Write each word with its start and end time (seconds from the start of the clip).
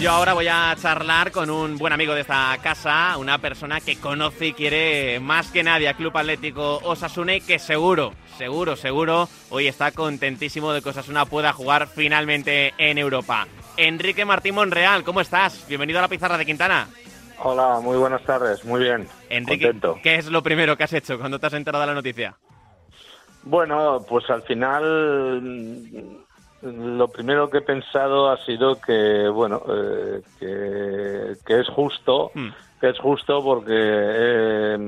Yo 0.00 0.12
ahora 0.12 0.32
voy 0.32 0.46
a 0.46 0.76
charlar 0.80 1.32
con 1.32 1.50
un 1.50 1.76
buen 1.76 1.92
amigo 1.92 2.14
de 2.14 2.20
esta 2.20 2.56
casa, 2.62 3.16
una 3.18 3.38
persona 3.38 3.80
que 3.80 3.98
conoce 3.98 4.46
y 4.46 4.52
quiere 4.52 5.18
más 5.18 5.50
que 5.50 5.64
nadie 5.64 5.88
a 5.88 5.94
Club 5.94 6.16
Atlético 6.16 6.78
Osasuna 6.84 7.34
y 7.34 7.40
que 7.40 7.58
seguro, 7.58 8.12
seguro, 8.36 8.76
seguro, 8.76 9.28
hoy 9.50 9.66
está 9.66 9.90
contentísimo 9.90 10.72
de 10.72 10.82
que 10.82 10.90
Osasuna 10.90 11.24
pueda 11.24 11.52
jugar 11.52 11.88
finalmente 11.88 12.74
en 12.78 12.96
Europa. 12.96 13.48
Enrique 13.76 14.24
Martín 14.24 14.54
Monreal, 14.54 15.02
¿cómo 15.02 15.20
estás? 15.20 15.66
Bienvenido 15.66 15.98
a 15.98 16.02
la 16.02 16.08
pizarra 16.08 16.38
de 16.38 16.46
Quintana. 16.46 16.86
Hola, 17.42 17.80
muy 17.80 17.96
buenas 17.98 18.22
tardes, 18.22 18.64
muy 18.64 18.82
bien. 18.82 19.08
Enrique, 19.30 19.64
contento. 19.64 19.98
¿qué 20.00 20.14
es 20.14 20.26
lo 20.26 20.44
primero 20.44 20.76
que 20.76 20.84
has 20.84 20.92
hecho 20.92 21.18
cuando 21.18 21.40
te 21.40 21.46
has 21.48 21.54
enterado 21.54 21.82
de 21.82 21.88
la 21.88 21.94
noticia? 21.94 22.36
Bueno, 23.42 24.04
pues 24.08 24.30
al 24.30 24.42
final 24.42 26.24
lo 26.62 27.08
primero 27.08 27.48
que 27.50 27.58
he 27.58 27.62
pensado 27.62 28.30
ha 28.30 28.36
sido 28.44 28.80
que, 28.80 29.28
bueno, 29.28 29.62
eh, 29.68 31.36
que, 31.46 31.60
es 31.60 31.68
justo, 31.68 32.30
Hmm. 32.34 32.48
que 32.80 32.88
es 32.90 32.98
justo 32.98 33.42
porque 33.42 33.72
eh, 33.74 34.78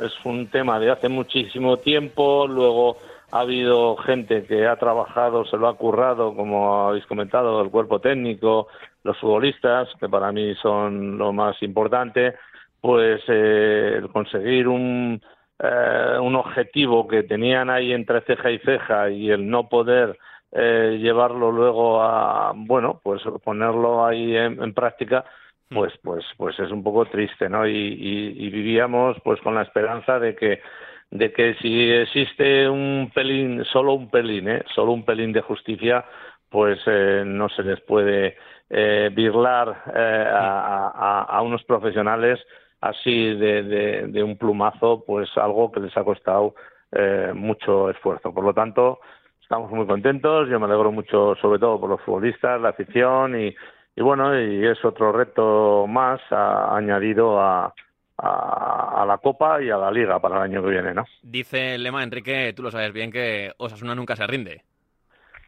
es 0.00 0.24
un 0.24 0.48
tema 0.48 0.78
de 0.78 0.90
hace 0.90 1.08
muchísimo 1.08 1.78
tiempo, 1.78 2.46
luego 2.46 2.96
ha 3.32 3.40
habido 3.40 3.96
gente 3.96 4.44
que 4.44 4.66
ha 4.66 4.76
trabajado, 4.76 5.44
se 5.44 5.56
lo 5.56 5.68
ha 5.68 5.76
currado, 5.76 6.34
como 6.34 6.88
habéis 6.88 7.06
comentado, 7.06 7.60
el 7.60 7.70
cuerpo 7.70 8.00
técnico, 8.00 8.68
los 9.04 9.16
futbolistas, 9.18 9.88
que 9.98 10.08
para 10.08 10.32
mí 10.32 10.54
son 10.56 11.16
lo 11.18 11.32
más 11.32 11.62
importante, 11.62 12.34
pues 12.80 13.22
eh, 13.28 13.94
el 13.98 14.08
conseguir 14.08 14.66
un, 14.68 15.20
eh, 15.58 16.18
un 16.20 16.34
objetivo 16.34 17.06
que 17.06 17.22
tenían 17.22 17.70
ahí 17.70 17.92
entre 17.92 18.22
ceja 18.22 18.50
y 18.50 18.58
ceja 18.58 19.10
y 19.10 19.30
el 19.30 19.48
no 19.48 19.68
poder 19.68 20.18
eh, 20.52 20.98
llevarlo 21.00 21.52
luego 21.52 22.02
a 22.02 22.52
bueno 22.54 23.00
pues 23.02 23.22
ponerlo 23.44 24.04
ahí 24.04 24.36
en, 24.36 24.62
en 24.62 24.74
práctica 24.74 25.24
pues 25.68 25.92
pues 26.02 26.24
pues 26.36 26.58
es 26.58 26.70
un 26.70 26.82
poco 26.82 27.06
triste 27.06 27.48
no 27.48 27.66
y, 27.66 27.70
y, 27.72 28.46
y, 28.46 28.50
vivíamos 28.50 29.16
pues 29.22 29.40
con 29.40 29.54
la 29.54 29.62
esperanza 29.62 30.18
de 30.18 30.34
que 30.34 30.60
de 31.10 31.32
que 31.32 31.54
si 31.54 31.90
existe 31.90 32.68
un 32.68 33.10
pelín 33.14 33.64
solo 33.64 33.94
un 33.94 34.10
pelín 34.10 34.48
¿eh? 34.48 34.64
solo 34.74 34.92
un 34.92 35.04
pelín 35.04 35.32
de 35.32 35.42
justicia 35.42 36.04
pues 36.48 36.80
eh, 36.86 37.22
no 37.24 37.48
se 37.48 37.62
les 37.62 37.80
puede 37.80 38.36
eh, 38.68 39.10
birlar 39.12 39.82
eh, 39.94 40.26
a, 40.32 40.92
a, 40.94 41.22
a, 41.22 41.42
unos 41.42 41.64
profesionales 41.64 42.38
así 42.80 43.34
de, 43.34 43.62
de, 43.62 44.06
de, 44.08 44.22
un 44.22 44.36
plumazo 44.36 45.04
pues 45.04 45.28
algo 45.36 45.70
que 45.70 45.80
les 45.80 45.96
ha 45.96 46.04
costado 46.04 46.54
eh, 46.92 47.32
mucho 47.34 47.90
esfuerzo. 47.90 48.32
Por 48.32 48.44
lo 48.44 48.54
tanto 48.54 49.00
estamos 49.50 49.72
muy 49.72 49.84
contentos, 49.84 50.48
yo 50.48 50.60
me 50.60 50.66
alegro 50.66 50.92
mucho 50.92 51.34
sobre 51.42 51.58
todo 51.58 51.80
por 51.80 51.90
los 51.90 52.00
futbolistas, 52.02 52.60
la 52.60 52.68
afición 52.68 53.34
y, 53.34 53.52
y 53.96 54.00
bueno, 54.00 54.40
y 54.40 54.64
es 54.64 54.84
otro 54.84 55.10
reto 55.10 55.88
más 55.88 56.20
a, 56.30 56.76
añadido 56.76 57.40
a, 57.40 57.74
a, 58.16 59.02
a, 59.02 59.04
la 59.04 59.18
Copa 59.18 59.60
y 59.60 59.68
a 59.68 59.76
la 59.76 59.90
Liga 59.90 60.20
para 60.20 60.36
el 60.36 60.42
año 60.42 60.62
que 60.62 60.70
viene, 60.70 60.94
¿no? 60.94 61.04
Dice 61.24 61.74
el 61.74 61.82
lema, 61.82 62.04
Enrique, 62.04 62.52
tú 62.54 62.62
lo 62.62 62.70
sabes 62.70 62.92
bien, 62.92 63.10
que 63.10 63.50
Osasuna 63.56 63.96
nunca 63.96 64.14
se 64.14 64.24
rinde. 64.24 64.62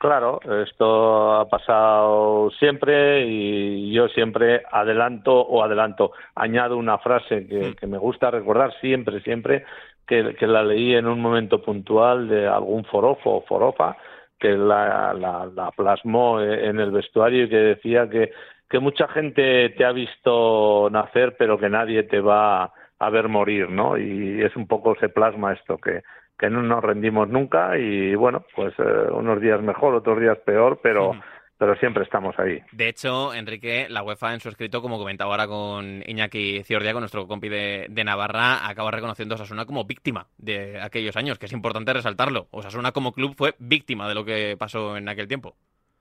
Claro, 0.01 0.41
esto 0.65 1.35
ha 1.35 1.49
pasado 1.49 2.51
siempre 2.59 3.25
y 3.25 3.93
yo 3.93 4.09
siempre 4.09 4.63
adelanto 4.69 5.33
o 5.33 5.63
adelanto, 5.63 6.11
añado 6.35 6.77
una 6.77 6.99
frase 6.99 7.47
que, 7.47 7.69
Mm. 7.69 7.75
que 7.75 7.87
me 7.87 7.99
gusta 7.99 8.33
recordar 8.33 8.75
siempre, 8.81 9.21
siempre, 9.21 9.65
que, 10.07 10.47
la 10.47 10.63
leí 10.63 10.95
en 10.95 11.07
un 11.07 11.21
momento 11.21 11.63
puntual 11.63 12.29
de 12.29 12.47
algún 12.47 12.85
forofo 12.85 13.37
o 13.37 13.43
forofa 13.43 13.97
que 14.39 14.51
la, 14.51 15.15
la, 15.15 15.49
la, 15.55 15.71
plasmó 15.71 16.41
en 16.41 16.81
el 16.81 16.91
vestuario 16.91 17.45
y 17.45 17.49
que 17.49 17.57
decía 17.57 18.11
que, 18.11 18.33
que 18.69 18.81
mucha 18.81 19.07
gente 19.09 19.71
te 19.71 19.85
ha 19.85 19.93
visto 19.93 20.89
nacer 20.91 21.37
pero 21.39 21.59
que 21.59 21.69
nadie 21.69 22.03
te 22.03 22.21
va 22.21 22.73
a 22.99 23.11
ver 23.11 23.29
morir, 23.29 23.71
¿no? 23.71 23.97
Y 23.97 24.43
es 24.43 24.55
un 24.57 24.67
poco 24.67 24.95
se 24.97 25.09
plasma 25.09 25.53
esto, 25.53 25.79
que, 25.79 26.03
que 26.39 26.51
no 26.51 26.63
nos 26.63 26.83
rendimos 26.83 27.29
nunca 27.29 27.79
y 27.79 28.15
bueno, 28.15 28.45
pues 28.55 28.75
eh, 28.79 29.11
unos 29.13 29.41
días 29.41 29.61
mejor, 29.63 29.95
otros 29.95 30.21
días 30.21 30.39
peor, 30.39 30.81
pero... 30.83 31.13
pero 31.63 31.77
siempre 31.77 32.03
estamos 32.03 32.37
ahí. 32.41 32.59
De 32.73 32.89
hecho, 32.89 33.33
Enrique, 33.33 33.87
la 33.89 34.03
UEFA 34.03 34.35
en 34.35 34.41
su 34.41 34.49
escrito, 34.49 34.83
como 34.83 34.99
comentaba 34.99 35.31
ahora 35.31 35.47
con 35.47 36.03
Iñaki 36.05 36.65
Ciordia, 36.65 36.93
con 36.93 37.03
nuestro 37.03 37.29
compi 37.29 37.49
de, 37.49 37.87
de, 37.89 38.03
Navarra, 38.03 38.69
acaba 38.69 38.91
reconociendo 38.91 39.35
a 39.35 39.37
Osasuna 39.37 39.65
como 39.65 39.85
víctima 39.85 40.27
de 40.39 40.81
aquellos 40.81 41.17
años, 41.17 41.39
que 41.39 41.47
es 41.47 41.53
importante 41.53 41.93
resaltarlo. 41.93 42.49
Osasuna 42.51 42.91
como 42.91 43.13
club 43.13 43.37
fue 43.37 43.55
víctima 43.61 44.09
de 44.09 44.15
lo 44.17 44.25
que 44.25 44.57
pasó 44.59 44.97
en 44.97 45.09
aquel 45.09 45.29
tiempo. 45.29 45.55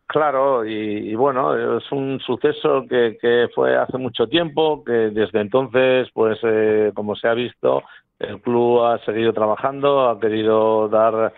Claro, 0.08 0.66
y, 0.66 1.12
y 1.12 1.14
bueno, 1.14 1.78
es 1.78 1.92
un 1.92 2.20
suceso 2.22 2.88
que, 2.90 3.20
que, 3.22 3.48
fue 3.54 3.78
hace 3.78 4.00
mucho 4.00 4.26
tiempo, 4.26 4.84
que 4.84 5.12
desde 5.12 5.42
entonces, 5.42 6.10
pues 6.12 6.40
eh, 6.42 6.92
como 6.96 7.16
se 7.16 7.28
ha 7.28 7.36
visto, 7.36 7.84
el 8.18 8.42
club 8.42 8.84
ha 8.84 8.98
seguido 9.06 9.32
trabajando, 9.32 10.10
ha 10.10 10.20
querido 10.20 10.90
dar 10.90 11.32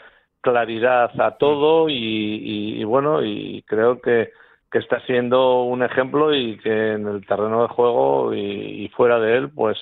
claridad 0.44 1.10
a 1.20 1.38
todo 1.38 1.90
y, 1.90 1.96
y, 1.96 2.84
bueno 2.84 3.24
y 3.24 3.64
creo 3.66 4.00
que, 4.02 4.32
que 4.70 4.78
está 4.78 5.00
siendo 5.06 5.64
un 5.64 5.82
ejemplo 5.82 6.36
y 6.36 6.58
que 6.60 6.92
en 6.92 7.08
el 7.08 7.26
terreno 7.26 7.64
de 7.64 7.70
juego 7.70 8.34
y, 8.34 8.84
y 8.84 8.90
fuera 8.90 9.20
de 9.20 9.38
él 9.38 9.50
pues 9.50 9.78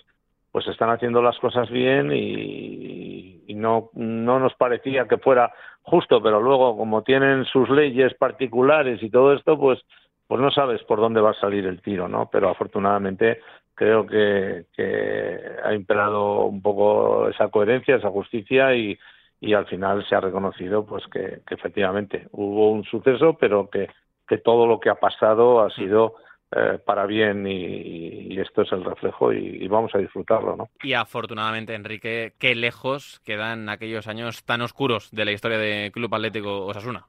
pues 0.52 0.68
están 0.68 0.90
haciendo 0.90 1.22
las 1.22 1.38
cosas 1.40 1.70
bien 1.70 2.12
y, 2.12 3.44
y, 3.48 3.54
no 3.56 3.90
no 3.94 4.40
nos 4.40 4.54
parecía 4.54 5.08
que 5.08 5.18
fuera 5.18 5.52
justo 5.82 6.22
pero 6.22 6.40
luego 6.40 6.78
como 6.78 7.02
tienen 7.02 7.44
sus 7.46 7.68
leyes 7.70 8.14
particulares 8.14 9.02
y 9.02 9.10
todo 9.10 9.34
esto 9.34 9.58
pues 9.58 9.80
pues 10.28 10.40
no 10.40 10.52
sabes 10.52 10.84
por 10.84 11.00
dónde 11.00 11.22
va 11.22 11.32
a 11.32 11.42
salir 11.42 11.66
el 11.66 11.82
tiro 11.82 12.08
no 12.08 12.30
pero 12.32 12.50
afortunadamente 12.50 13.40
creo 13.74 14.06
que, 14.06 14.66
que 14.76 15.40
ha 15.64 15.74
imperado 15.74 16.46
un 16.46 16.62
poco 16.62 17.30
esa 17.30 17.48
coherencia 17.48 17.96
esa 17.96 18.12
justicia 18.12 18.76
y 18.76 18.96
y 19.42 19.56
al 19.56 19.66
final 19.66 20.06
se 20.08 20.16
ha 20.16 20.22
reconocido 20.22 20.86
pues 20.86 21.04
que, 21.12 21.42
que 21.46 21.56
efectivamente 21.56 22.28
hubo 22.32 22.72
un 22.72 22.84
suceso 22.86 23.36
pero 23.38 23.70
que, 23.70 23.90
que, 24.28 24.38
todo 24.38 24.68
lo 24.68 24.80
que 24.80 24.92
ha 24.92 24.96
pasado 24.96 25.62
ha 25.62 25.72
sido 25.72 26.16
eh, 26.56 26.78
para 26.86 27.08
bien 27.08 27.48
y, 27.48 28.34
y, 28.34 28.40
esto 28.40 28.62
es 28.62 28.72
el 28.72 28.86
reflejo 28.86 29.34
y, 29.34 29.64
y, 29.64 29.68
vamos 29.68 29.94
a 29.96 29.98
disfrutarlo 29.98 30.56
¿no? 30.56 30.70
y 30.84 30.94
afortunadamente 30.94 31.74
Enrique 31.74 32.34
qué 32.40 32.54
lejos 32.54 33.20
quedan 33.26 33.68
aquellos 33.68 34.08
años 34.08 34.46
tan 34.46 34.62
oscuros 34.62 35.10
de 35.12 35.26
la 35.26 35.32
historia 35.32 35.58
del 35.58 35.92
Club 35.92 36.14
Atlético 36.14 36.66
Osasuna 36.68 37.08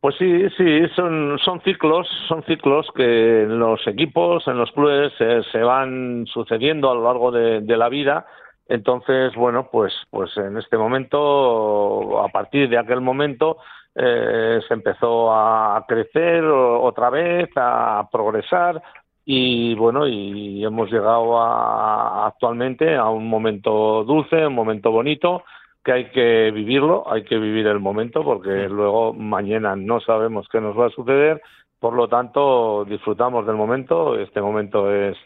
pues 0.00 0.16
sí, 0.18 0.48
sí, 0.56 0.80
son, 0.96 1.38
son 1.38 1.60
ciclos, 1.60 2.08
son 2.26 2.42
ciclos 2.42 2.88
que 2.92 3.42
en 3.42 3.60
los 3.60 3.86
equipos, 3.86 4.48
en 4.48 4.58
los 4.58 4.72
clubes 4.72 5.12
eh, 5.20 5.42
se 5.52 5.58
van 5.58 6.26
sucediendo 6.26 6.90
a 6.90 6.94
lo 6.96 7.04
largo 7.04 7.30
de, 7.30 7.60
de 7.60 7.76
la 7.76 7.88
vida 7.88 8.26
entonces, 8.72 9.34
bueno, 9.34 9.68
pues, 9.70 9.92
pues 10.08 10.34
en 10.38 10.56
este 10.56 10.78
momento, 10.78 12.24
a 12.24 12.28
partir 12.28 12.70
de 12.70 12.78
aquel 12.78 13.02
momento, 13.02 13.58
eh, 13.94 14.60
se 14.66 14.72
empezó 14.72 15.30
a 15.30 15.84
crecer 15.86 16.42
otra 16.42 17.10
vez, 17.10 17.50
a 17.54 18.08
progresar 18.10 18.82
y 19.26 19.74
bueno, 19.74 20.06
y 20.06 20.64
hemos 20.64 20.90
llegado 20.90 21.38
a, 21.38 22.26
actualmente 22.26 22.96
a 22.96 23.10
un 23.10 23.28
momento 23.28 24.04
dulce, 24.04 24.46
un 24.46 24.54
momento 24.54 24.90
bonito 24.90 25.44
que 25.84 25.92
hay 25.92 26.10
que 26.10 26.50
vivirlo, 26.50 27.04
hay 27.12 27.24
que 27.24 27.36
vivir 27.36 27.66
el 27.66 27.78
momento 27.78 28.24
porque 28.24 28.70
luego 28.70 29.12
mañana 29.12 29.76
no 29.76 30.00
sabemos 30.00 30.48
qué 30.50 30.62
nos 30.62 30.78
va 30.78 30.86
a 30.86 30.90
suceder, 30.90 31.42
por 31.78 31.92
lo 31.92 32.08
tanto 32.08 32.86
disfrutamos 32.86 33.46
del 33.46 33.56
momento, 33.56 34.18
este 34.18 34.40
momento 34.40 34.90
es 34.90 35.18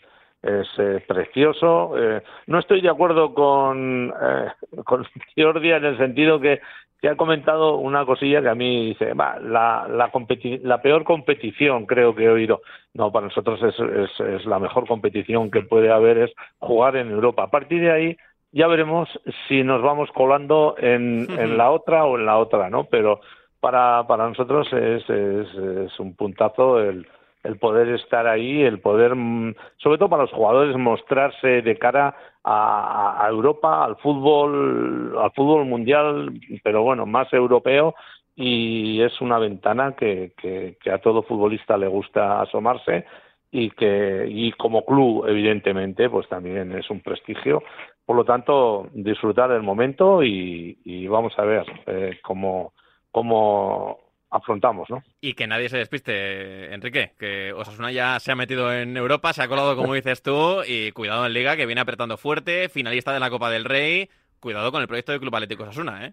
es 0.46 0.68
eh, 0.78 1.04
precioso. 1.06 1.94
Eh, 1.98 2.22
no 2.46 2.58
estoy 2.58 2.80
de 2.80 2.88
acuerdo 2.88 3.34
con, 3.34 4.12
eh, 4.20 4.48
con 4.84 5.04
Giordia 5.36 5.76
en 5.76 5.84
el 5.84 5.98
sentido 5.98 6.40
que, 6.40 6.60
que, 7.00 7.08
ha 7.08 7.16
comentado 7.16 7.76
una 7.76 8.06
cosilla 8.06 8.40
que 8.40 8.48
a 8.48 8.54
mí 8.54 8.88
dice, 8.88 9.12
va, 9.14 9.38
la, 9.40 9.86
la, 9.88 10.10
la, 10.62 10.82
peor 10.82 11.04
competición 11.04 11.86
creo 11.86 12.14
que 12.14 12.24
he 12.24 12.28
oído. 12.28 12.62
No, 12.94 13.12
para 13.12 13.26
nosotros 13.26 13.62
es, 13.62 13.78
es, 13.78 14.20
es, 14.20 14.46
la 14.46 14.58
mejor 14.58 14.86
competición 14.86 15.50
que 15.50 15.62
puede 15.62 15.90
haber 15.92 16.18
es 16.18 16.32
jugar 16.58 16.96
en 16.96 17.10
Europa. 17.10 17.44
A 17.44 17.50
partir 17.50 17.80
de 17.80 17.92
ahí 17.92 18.16
ya 18.52 18.66
veremos 18.68 19.08
si 19.48 19.62
nos 19.62 19.82
vamos 19.82 20.10
colando 20.12 20.76
en, 20.78 21.26
en 21.38 21.58
la 21.58 21.70
otra 21.70 22.04
o 22.04 22.16
en 22.16 22.24
la 22.24 22.38
otra, 22.38 22.70
¿no? 22.70 22.84
Pero 22.84 23.20
para, 23.60 24.06
para 24.06 24.28
nosotros 24.28 24.72
es, 24.72 25.08
es, 25.10 25.54
es 25.54 26.00
un 26.00 26.14
puntazo 26.14 26.80
el 26.80 27.06
el 27.46 27.58
poder 27.58 27.88
estar 27.88 28.26
ahí, 28.26 28.62
el 28.62 28.80
poder, 28.80 29.12
sobre 29.76 29.98
todo 29.98 30.08
para 30.08 30.22
los 30.22 30.32
jugadores, 30.32 30.76
mostrarse 30.76 31.62
de 31.62 31.78
cara 31.78 32.16
a, 32.44 33.24
a, 33.24 33.28
Europa, 33.28 33.84
al 33.84 33.96
fútbol, 33.96 35.16
al 35.18 35.32
fútbol 35.32 35.64
mundial, 35.66 36.32
pero 36.62 36.82
bueno, 36.82 37.06
más 37.06 37.32
europeo, 37.32 37.94
y 38.34 39.00
es 39.00 39.20
una 39.20 39.38
ventana 39.38 39.94
que 39.96 40.32
a 40.92 40.98
todo 40.98 41.22
futbolista 41.22 41.76
le 41.76 41.88
gusta 41.88 42.42
asomarse 42.42 43.04
y 43.50 43.70
que 43.70 44.26
y 44.28 44.52
como 44.52 44.84
club 44.84 45.26
evidentemente 45.26 46.10
pues 46.10 46.28
también 46.28 46.72
es 46.72 46.90
un 46.90 47.00
prestigio. 47.00 47.62
Por 48.04 48.16
lo 48.16 48.24
tanto 48.24 48.88
disfrutar 48.92 49.50
del 49.50 49.62
momento 49.62 50.22
y, 50.22 50.78
y 50.84 51.06
vamos 51.06 51.32
a 51.38 51.42
ver 51.42 51.64
eh, 51.86 52.18
cómo 52.22 52.72
cómo 53.10 53.98
afrontamos, 54.30 54.88
¿no? 54.90 55.02
Y 55.20 55.34
que 55.34 55.46
nadie 55.46 55.68
se 55.68 55.78
despiste, 55.78 56.72
Enrique, 56.74 57.12
que 57.18 57.52
Osasuna 57.52 57.92
ya 57.92 58.18
se 58.20 58.32
ha 58.32 58.36
metido 58.36 58.72
en 58.72 58.96
Europa, 58.96 59.32
se 59.32 59.42
ha 59.42 59.48
colado 59.48 59.76
como 59.76 59.94
dices 59.94 60.22
tú, 60.22 60.62
y 60.66 60.92
cuidado 60.92 61.26
en 61.26 61.32
Liga, 61.32 61.56
que 61.56 61.66
viene 61.66 61.80
apretando 61.80 62.16
fuerte, 62.16 62.68
finalista 62.68 63.12
de 63.12 63.20
la 63.20 63.30
Copa 63.30 63.50
del 63.50 63.64
Rey, 63.64 64.08
cuidado 64.40 64.72
con 64.72 64.82
el 64.82 64.88
proyecto 64.88 65.12
de 65.12 65.20
Club 65.20 65.34
Atlético 65.34 65.64
Osasuna, 65.64 66.06
¿eh? 66.06 66.12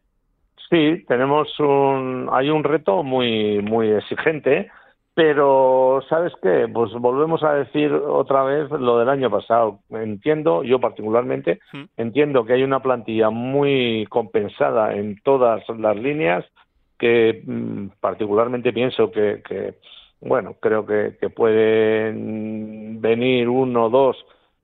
Sí, 0.69 1.03
tenemos 1.07 1.59
un, 1.59 2.29
hay 2.31 2.49
un 2.49 2.63
reto 2.63 3.03
muy, 3.03 3.61
muy 3.61 3.89
exigente, 3.89 4.71
pero 5.13 6.01
¿sabes 6.09 6.33
qué? 6.41 6.67
Pues 6.73 6.91
volvemos 6.93 7.43
a 7.43 7.53
decir 7.53 7.93
otra 7.93 8.43
vez 8.43 8.71
lo 8.71 8.97
del 8.97 9.09
año 9.09 9.29
pasado. 9.29 9.79
Entiendo, 9.91 10.63
yo 10.63 10.79
particularmente, 10.79 11.59
hmm. 11.71 11.83
entiendo 11.97 12.45
que 12.45 12.53
hay 12.53 12.63
una 12.63 12.81
plantilla 12.81 13.29
muy 13.29 14.07
compensada 14.09 14.95
en 14.95 15.19
todas 15.21 15.63
las 15.77 15.95
líneas, 15.95 16.45
que 16.97 17.41
mm, 17.45 17.87
particularmente 17.99 18.73
pienso 18.73 19.11
que, 19.11 19.41
que 19.47 19.75
bueno, 20.21 20.55
creo 20.59 20.85
que, 20.85 21.17
que, 21.19 21.29
pueden 21.29 23.01
venir 23.01 23.49
uno, 23.49 23.89
dos, 23.89 24.17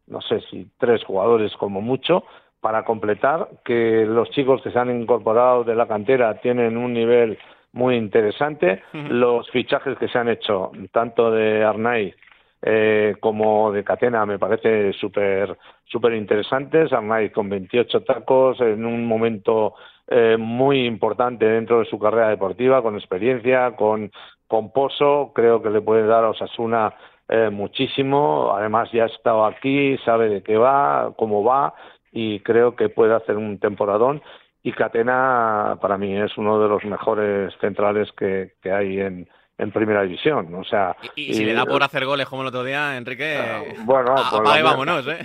no 0.07 0.21
sé 0.21 0.41
si 0.49 0.69
tres 0.77 1.03
jugadores 1.03 1.51
como 1.57 1.81
mucho 1.81 2.23
para 2.61 2.83
completar, 2.83 3.49
que 3.63 4.05
los 4.05 4.29
chicos 4.31 4.61
que 4.61 4.71
se 4.71 4.79
han 4.79 5.01
incorporado 5.01 5.63
de 5.63 5.75
la 5.75 5.87
cantera 5.87 6.39
tienen 6.41 6.77
un 6.77 6.93
nivel 6.93 7.37
muy 7.71 7.95
interesante. 7.95 8.81
Los 8.93 9.49
fichajes 9.51 9.97
que 9.97 10.07
se 10.07 10.17
han 10.17 10.29
hecho, 10.29 10.71
tanto 10.91 11.31
de 11.31 11.63
Arnaiz 11.63 12.15
eh, 12.61 13.15
como 13.19 13.71
de 13.71 13.83
Catena, 13.83 14.25
me 14.25 14.39
parece 14.39 14.93
súper 14.93 15.57
súper 15.85 16.13
interesantes. 16.13 16.91
Arnaiz 16.91 17.31
con 17.31 17.49
28 17.49 18.03
tacos 18.03 18.59
en 18.61 18.85
un 18.85 19.05
momento 19.05 19.75
eh, 20.09 20.37
muy 20.37 20.85
importante 20.85 21.45
dentro 21.45 21.79
de 21.79 21.85
su 21.85 21.99
carrera 21.99 22.29
deportiva, 22.29 22.81
con 22.81 22.95
experiencia, 22.95 23.75
con, 23.75 24.11
con 24.47 24.71
Pozo, 24.71 25.31
creo 25.33 25.61
que 25.61 25.69
le 25.69 25.81
puede 25.81 26.07
dar 26.07 26.23
a 26.23 26.29
Osasuna 26.29 26.93
eh, 27.27 27.49
muchísimo. 27.51 28.51
Además, 28.55 28.91
ya 28.91 29.03
ha 29.03 29.07
estado 29.07 29.45
aquí, 29.45 29.97
sabe 29.99 30.29
de 30.29 30.41
qué 30.41 30.57
va, 30.57 31.13
cómo 31.15 31.43
va, 31.43 31.73
y 32.11 32.39
creo 32.39 32.75
que 32.75 32.89
puede 32.89 33.13
hacer 33.13 33.37
un 33.37 33.59
temporadón. 33.59 34.21
Y 34.63 34.71
Catena, 34.71 35.77
para 35.79 35.97
mí, 35.97 36.17
es 36.17 36.37
uno 36.37 36.59
de 36.59 36.67
los 36.67 36.83
mejores 36.85 37.53
centrales 37.61 38.11
que, 38.13 38.53
que 38.61 38.71
hay 38.71 38.99
en, 38.99 39.29
en 39.59 39.71
primera 39.71 40.01
división. 40.01 40.53
O 40.55 40.63
sea, 40.63 40.95
y, 41.15 41.33
si 41.33 41.45
le 41.45 41.53
da 41.53 41.65
por 41.65 41.83
hacer 41.83 42.05
goles 42.05 42.27
como 42.27 42.41
el 42.41 42.47
otro 42.47 42.63
día, 42.63 42.97
Enrique, 42.97 43.37
uh, 43.37 43.85
bueno, 43.85 44.15
pues 44.31 44.63
vámonos, 44.63 45.07
¿eh? 45.07 45.19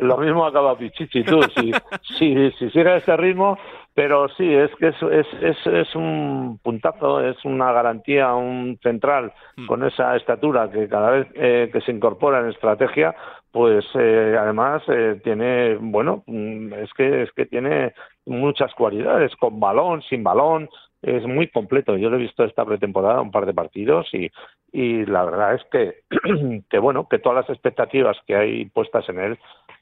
Lo, 0.00 0.18
mismo 0.18 0.44
acaba 0.44 0.76
Pichichi 0.76 1.22
tú. 1.22 1.40
si, 1.54 1.72
si, 2.18 2.50
si 2.58 2.70
sigue 2.70 2.96
ese 2.96 3.16
ritmo, 3.16 3.56
pero 3.96 4.28
sí, 4.36 4.52
es 4.52 4.70
que 4.78 4.88
es, 4.88 5.26
es, 5.40 5.66
es, 5.66 5.94
un 5.94 6.60
puntazo, 6.62 7.22
es 7.22 7.42
una 7.46 7.72
garantía, 7.72 8.34
un 8.34 8.78
central 8.82 9.32
hmm. 9.56 9.66
con 9.66 9.84
esa 9.84 10.14
estatura 10.16 10.70
que 10.70 10.86
cada 10.86 11.12
vez 11.12 11.28
eh, 11.34 11.70
que 11.72 11.80
se 11.80 11.92
incorpora 11.92 12.40
en 12.40 12.50
estrategia, 12.50 13.14
pues 13.50 13.86
eh, 13.94 14.36
además 14.38 14.82
eh, 14.88 15.18
tiene, 15.24 15.76
bueno, 15.80 16.24
mm, 16.26 16.74
es 16.74 16.92
que 16.92 17.22
es 17.22 17.32
que 17.32 17.46
tiene 17.46 17.94
muchas 18.26 18.74
cualidades, 18.74 19.34
con 19.36 19.58
balón, 19.58 20.02
sin 20.02 20.22
balón, 20.22 20.68
es 21.06 21.24
muy 21.24 21.46
completo. 21.48 21.96
Yo 21.96 22.10
lo 22.10 22.16
he 22.16 22.20
visto 22.20 22.44
esta 22.44 22.64
pretemporada, 22.64 23.20
un 23.20 23.30
par 23.30 23.46
de 23.46 23.54
partidos, 23.54 24.12
y, 24.12 24.30
y 24.72 25.06
la 25.06 25.24
verdad 25.24 25.54
es 25.54 25.62
que, 25.70 26.64
que, 26.68 26.78
bueno, 26.78 27.08
que 27.08 27.20
todas 27.20 27.46
las 27.46 27.50
expectativas 27.50 28.16
que 28.26 28.34
hay 28.34 28.64
puestas 28.66 29.08
en 29.08 29.20
él, 29.20 29.38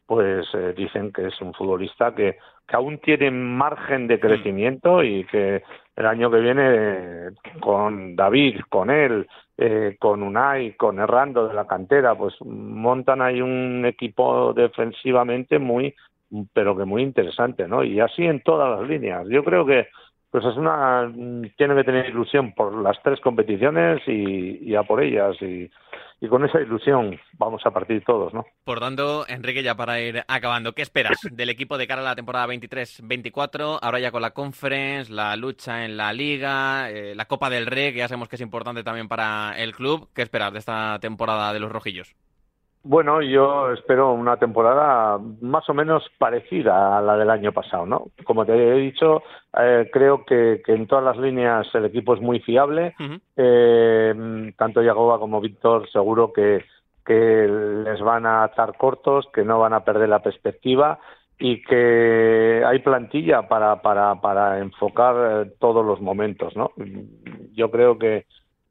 pues 0.06 0.46
eh, 0.52 0.74
dicen 0.76 1.12
que 1.12 1.28
es 1.28 1.40
un 1.40 1.54
futbolista 1.54 2.14
que, 2.14 2.36
que 2.68 2.76
aún 2.76 2.98
tiene 2.98 3.30
margen 3.30 4.06
de 4.06 4.20
crecimiento 4.20 5.02
y 5.02 5.24
que 5.24 5.62
el 5.96 6.06
año 6.06 6.30
que 6.30 6.40
viene 6.40 7.30
con 7.60 8.14
David, 8.14 8.60
con 8.68 8.90
él, 8.90 9.26
eh, 9.56 9.96
con 9.98 10.22
Unai, 10.22 10.76
con 10.76 10.98
Errando 10.98 11.48
de 11.48 11.54
la 11.54 11.66
cantera, 11.66 12.14
pues 12.14 12.34
montan 12.44 13.22
ahí 13.22 13.40
un 13.40 13.86
equipo 13.86 14.52
defensivamente 14.52 15.58
muy, 15.58 15.94
pero 16.52 16.76
que 16.76 16.84
muy 16.84 17.02
interesante, 17.02 17.66
¿no? 17.66 17.82
Y 17.82 18.00
así 18.00 18.26
en 18.26 18.42
todas 18.42 18.78
las 18.78 18.88
líneas. 18.88 19.26
Yo 19.28 19.42
creo 19.42 19.64
que 19.64 19.86
pues 20.34 20.46
es 20.46 20.56
una 20.56 21.12
tiene 21.56 21.76
que 21.76 21.84
tener 21.84 22.08
ilusión 22.08 22.54
por 22.54 22.74
las 22.82 23.00
tres 23.04 23.20
competiciones 23.20 24.02
y, 24.08 24.74
a 24.74 24.82
por 24.82 25.00
ellas 25.00 25.36
y, 25.40 25.70
con 26.28 26.44
esa 26.44 26.60
ilusión 26.60 27.16
vamos 27.34 27.62
a 27.64 27.70
partir 27.70 28.02
todos, 28.04 28.34
¿no? 28.34 28.44
Por 28.64 28.80
tanto, 28.80 29.28
Enrique, 29.28 29.62
ya 29.62 29.76
para 29.76 30.00
ir 30.00 30.24
acabando, 30.26 30.72
¿qué 30.72 30.82
esperas 30.82 31.18
del 31.30 31.50
equipo 31.50 31.78
de 31.78 31.86
cara 31.86 32.00
a 32.00 32.04
la 32.04 32.16
temporada 32.16 32.48
23-24? 32.48 33.78
Ahora 33.80 34.00
ya 34.00 34.10
con 34.10 34.22
la 34.22 34.32
Conference, 34.32 35.12
la 35.12 35.36
lucha 35.36 35.84
en 35.84 35.96
la 35.96 36.12
Liga, 36.12 36.90
eh, 36.90 37.14
la 37.14 37.26
Copa 37.26 37.48
del 37.48 37.66
Rey, 37.66 37.92
que 37.92 37.98
ya 37.98 38.08
sabemos 38.08 38.28
que 38.28 38.34
es 38.34 38.42
importante 38.42 38.82
también 38.82 39.06
para 39.06 39.54
el 39.56 39.72
club. 39.72 40.08
¿Qué 40.16 40.22
esperas 40.22 40.52
de 40.52 40.58
esta 40.58 40.98
temporada 40.98 41.52
de 41.52 41.60
los 41.60 41.70
rojillos? 41.70 42.16
Bueno, 42.86 43.22
yo 43.22 43.72
espero 43.72 44.12
una 44.12 44.36
temporada 44.36 45.18
más 45.40 45.66
o 45.70 45.74
menos 45.74 46.04
parecida 46.18 46.98
a 46.98 47.00
la 47.00 47.16
del 47.16 47.30
año 47.30 47.50
pasado, 47.50 47.86
¿no? 47.86 48.08
Como 48.24 48.44
te 48.44 48.52
he 48.52 48.74
dicho, 48.74 49.22
eh, 49.58 49.88
creo 49.90 50.26
que, 50.26 50.60
en 50.66 50.86
todas 50.86 51.02
las 51.02 51.16
líneas 51.16 51.66
el 51.74 51.86
equipo 51.86 52.12
es 52.12 52.20
muy 52.20 52.40
fiable. 52.40 52.94
eh, 53.36 54.52
tanto 54.58 54.82
Yagoba 54.82 55.18
como 55.18 55.40
Víctor 55.40 55.88
seguro 55.90 56.34
que, 56.34 56.62
que 57.06 57.48
les 57.84 58.02
van 58.02 58.26
a 58.26 58.44
atar 58.44 58.76
cortos, 58.76 59.28
que 59.32 59.44
no 59.44 59.58
van 59.58 59.72
a 59.72 59.82
perder 59.84 60.10
la 60.10 60.22
perspectiva 60.22 60.98
y 61.38 61.62
que 61.62 62.62
hay 62.66 62.80
plantilla 62.80 63.48
para, 63.48 63.80
para, 63.80 64.20
para 64.20 64.58
enfocar 64.58 65.46
eh, 65.46 65.52
todos 65.58 65.86
los 65.86 66.02
momentos, 66.02 66.54
¿no? 66.54 66.70
Yo 67.54 67.70
creo 67.70 67.98
que 67.98 68.26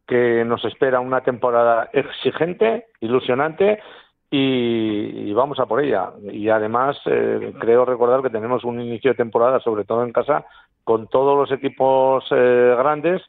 que 0.06 0.44
nos 0.44 0.64
espera 0.66 1.00
una 1.00 1.22
temporada 1.22 1.90
exigente, 1.94 2.88
ilusionante 3.00 3.80
y, 4.36 5.32
vamos 5.34 5.60
a 5.60 5.68
por 5.68 5.80
ella. 5.80 6.12
Y 6.24 6.50
además 6.50 6.98
eh, 7.06 7.54
creo 7.60 7.86
recordar 7.86 8.24
que 8.24 8.32
tenemos 8.32 8.64
un 8.64 8.82
inicio 8.82 9.12
de 9.12 9.18
temporada, 9.18 9.60
sobre 9.60 9.86
todo 9.86 10.04
en 10.04 10.12
casa, 10.12 10.44
con 10.84 11.08
todos 11.08 11.38
los 11.38 11.52
equipos 11.52 12.26
eh, 12.32 12.76
grandes, 12.76 13.22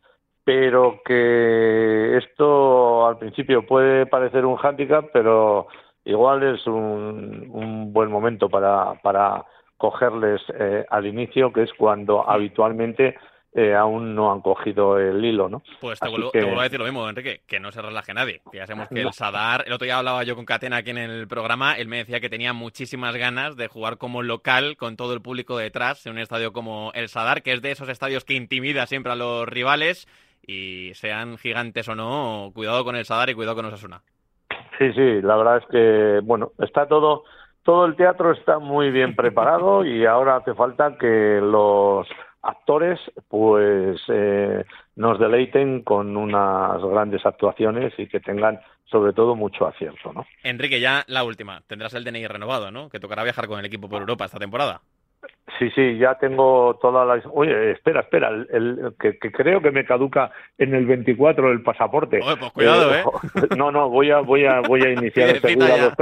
pero 0.45 1.01
que 1.05 2.17
esto 2.17 3.07
al 3.07 3.19
principio 3.19 3.67
puede 3.67 4.07
parecer 4.07 4.47
un 4.47 4.57
hándicap, 4.57 5.11
pero 5.13 5.67
igual 6.07 6.43
es 6.43 6.67
un, 6.67 7.51
un 7.53 7.93
buen 7.93 8.11
momento 8.11 8.49
para, 8.49 8.95
para 9.03 9.45
cogerles 9.77 10.41
eh, 10.59 10.87
al 10.89 11.07
inicio, 11.07 11.53
que 11.53 11.65
es 11.65 11.73
cuando 11.75 12.27
habitualmente 12.27 13.15
eh, 13.57 13.73
aún 13.73 14.17
no 14.17 14.33
han 14.33 14.41
cogido 14.41 14.99
el 14.99 15.25
hilo, 15.25 15.49
¿no? 15.49 15.63
Pues 15.81 16.01
te 16.01 16.09
vuelvo, 16.09 16.31
a 16.61 16.65
decir 16.65 16.81
lo 16.81 16.87
mismo, 16.87 17.09
Enrique, 17.09 17.43
que 17.47 17.61
no 17.61 17.71
se 17.71 17.81
relaje 17.81 18.13
nadie. 18.13 18.43
Que 18.51 18.59
ya 18.59 18.67
sabemos 18.67 18.89
que 18.89 19.01
el 19.01 19.13
Sadar, 19.13 19.63
el 19.67 19.73
otro 19.73 19.85
día 19.85 19.99
hablaba 19.99 20.25
yo 20.25 20.35
con 20.35 20.45
Catena 20.45 20.79
aquí 20.79 20.91
en 20.91 20.99
el 20.99 21.29
programa, 21.29 21.75
él 21.75 21.87
me 21.87 21.99
decía 21.99 22.19
que 22.19 22.29
tenía 22.29 22.53
muchísimas 22.53 23.15
ganas 23.17 23.57
de 23.57 23.69
jugar 23.69 23.97
como 23.97 24.23
local 24.23 24.77
con 24.77 24.97
todo 24.97 25.15
el 25.15 25.23
público 25.23 25.57
detrás 25.57 26.05
en 26.05 26.15
un 26.15 26.19
estadio 26.19 26.53
como 26.53 26.91
el 26.95 27.09
Sadar, 27.09 27.43
que 27.43 27.53
es 27.53 27.63
de 27.63 27.71
esos 27.71 27.89
estadios 27.89 28.25
que 28.25 28.35
intimida 28.35 28.87
siempre 28.87 29.13
a 29.13 29.17
los 29.17 29.49
rivales 29.49 30.09
y 30.45 30.91
sean 30.95 31.39
gigantes 31.39 31.89
o 31.89 31.95
no, 31.95 32.51
cuidado 32.53 32.85
con 32.85 32.97
el 32.97 33.05
Sadar 33.05 33.31
y 33.31 33.35
cuidado 33.35 33.55
con 33.55 33.67
Osasuna. 33.67 34.03
Sí, 34.79 34.93
sí, 34.95 35.23
la 35.23 35.37
verdad 35.37 35.59
es 35.59 35.67
que, 35.71 36.21
bueno, 36.25 36.51
está 36.59 36.89
todo, 36.89 37.23
todo 37.63 37.85
el 37.87 37.95
teatro 37.95 38.33
está 38.33 38.59
muy 38.59 38.91
bien 38.91 39.15
preparado 39.15 39.85
y 39.85 40.05
ahora 40.07 40.37
hace 40.37 40.55
falta 40.55 40.99
que 40.99 41.39
los 41.41 42.09
actores 42.45 43.01
pues 43.29 44.01
eh, 44.09 44.65
nos 44.97 45.19
deleiten 45.19 45.83
con 45.83 46.17
unas 46.17 46.83
grandes 46.83 47.25
actuaciones 47.25 47.93
y 47.99 48.07
que 48.07 48.21
tengan 48.21 48.61
sobre 48.85 49.13
todo 49.13 49.35
mucho 49.35 49.67
acierto, 49.67 50.13
¿no? 50.13 50.27
Enrique, 50.43 50.79
ya 50.79 51.05
la 51.09 51.25
última. 51.25 51.63
Tendrás 51.67 51.95
el 51.95 52.05
DNI 52.05 52.27
renovado, 52.27 52.71
¿no? 52.71 52.89
Que 52.91 53.01
tocará 53.01 53.25
viajar 53.25 53.49
con 53.49 53.59
el 53.59 53.67
equipo 53.67 53.89
por 53.89 54.01
Europa 54.01 54.27
esta 54.27 54.39
temporada. 54.39 54.83
Sí, 55.59 55.71
sí, 55.71 55.99
ya 55.99 56.17
tengo 56.17 56.79
todas 56.81 57.07
las... 57.07 57.25
Oye, 57.33 57.73
espera, 57.73 58.01
espera, 58.01 58.29
el, 58.29 58.95
que, 58.99 59.19
creo 59.19 59.63
que 59.63 59.71
me 59.71 59.85
caduca 59.85 60.33
en 60.59 60.75
el 60.75 60.85
24 60.85 61.53
el 61.53 61.63
pasaporte. 61.63 62.19
pues 62.19 62.53
cuidado, 62.53 62.95
¿eh? 62.95 63.05
No, 63.57 63.71
no, 63.71 63.89
voy 63.89 64.11
a, 64.11 64.19
voy 64.21 64.45
a, 64.47 64.61
voy 64.61 64.83
a 64.83 64.91
iniciar 64.91 65.41
los, 65.43 65.93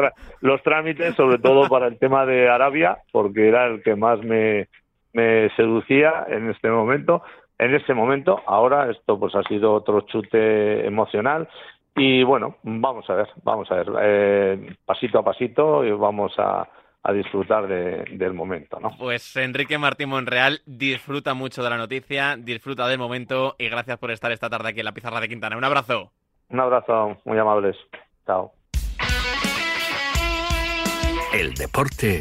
los 0.40 0.62
trámites, 0.62 1.14
sobre 1.14 1.38
todo 1.38 1.68
para 1.68 1.86
el 1.86 1.98
tema 1.98 2.24
de 2.24 2.48
Arabia, 2.48 2.98
porque 3.12 3.48
era 3.48 3.66
el 3.66 3.82
que 3.82 3.94
más 3.94 4.20
me, 4.22 4.68
me 5.12 5.50
seducía 5.56 6.26
en 6.28 6.50
este 6.50 6.70
momento, 6.70 7.22
en 7.58 7.74
ese 7.74 7.94
momento. 7.94 8.40
Ahora 8.46 8.90
esto 8.90 9.18
pues 9.18 9.34
ha 9.34 9.42
sido 9.44 9.72
otro 9.72 10.02
chute 10.02 10.86
emocional 10.86 11.48
y 11.94 12.22
bueno, 12.22 12.56
vamos 12.62 13.08
a 13.10 13.14
ver, 13.14 13.28
vamos 13.42 13.70
a 13.70 13.76
ver, 13.76 13.86
eh, 14.02 14.76
pasito 14.84 15.18
a 15.18 15.24
pasito 15.24 15.84
y 15.84 15.90
vamos 15.92 16.32
a, 16.38 16.66
a 17.02 17.12
disfrutar 17.12 17.66
del 17.66 18.32
momento, 18.32 18.78
¿no? 18.80 18.96
Pues 18.98 19.36
Enrique 19.36 19.76
Martín 19.76 20.08
Monreal 20.08 20.60
disfruta 20.66 21.34
mucho 21.34 21.62
de 21.62 21.70
la 21.70 21.76
noticia, 21.76 22.36
disfruta 22.36 22.86
del 22.86 22.98
momento 22.98 23.56
y 23.58 23.68
gracias 23.68 23.98
por 23.98 24.10
estar 24.10 24.30
esta 24.32 24.48
tarde 24.48 24.70
aquí 24.70 24.80
en 24.80 24.86
la 24.86 24.92
pizarra 24.92 25.20
de 25.20 25.28
Quintana. 25.28 25.56
Un 25.56 25.64
abrazo. 25.64 26.12
Un 26.48 26.60
abrazo, 26.60 27.18
muy 27.24 27.38
amables. 27.38 27.76
Chao. 28.26 28.52
El 31.34 31.54
deporte 31.54 32.20